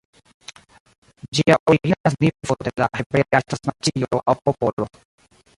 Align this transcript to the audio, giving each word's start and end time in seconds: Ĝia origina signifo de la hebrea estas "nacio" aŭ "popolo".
Ĝia 1.39 1.57
origina 1.73 2.13
signifo 2.15 2.57
de 2.69 2.73
la 2.83 2.89
hebrea 3.01 3.43
estas 3.43 3.65
"nacio" 3.71 4.23
aŭ 4.35 4.37
"popolo". 4.51 4.91